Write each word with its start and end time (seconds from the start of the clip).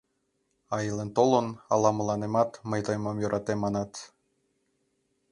А 0.75 0.77
илен-толын 0.87 1.47
ала 1.73 1.91
мыланемат 1.99 2.51
«мый 2.69 2.81
тыйым 2.85 3.03
ом 3.09 3.17
йӧрате» 3.21 3.53
манат? 3.63 3.91